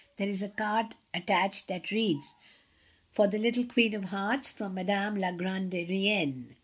There 0.17 0.27
is 0.27 0.41
a 0.41 0.49
card 0.49 0.95
attached 1.13 1.67
that 1.67 1.91
reads, 1.91 2.33
For 3.11 3.27
the 3.27 3.37
Little 3.37 3.65
Queen 3.65 3.93
of 3.93 4.05
Hearts, 4.05 4.51
FROM 4.51 4.73
Madame 4.73 5.15
La 5.15 5.31
Grande 5.31 5.73
Reine. 5.87 6.55